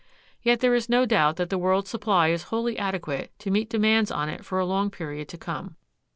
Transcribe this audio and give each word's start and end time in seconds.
Yet 0.41 0.61
there 0.61 0.73
is 0.73 0.89
no 0.89 1.05
doubt 1.05 1.35
that 1.35 1.51
the 1.51 1.59
world's 1.59 1.91
supply 1.91 2.29
is 2.29 2.45
wholly 2.49 2.75
adequate 2.75 3.33
to 3.37 3.51
meet 3.51 3.69
demands 3.69 4.09
on 4.09 4.29
it 4.29 4.43
for 4.43 4.57
a 4.57 4.65
long 4.65 4.89
period 4.89 5.29
to 5.29 5.37
come. 5.37 5.75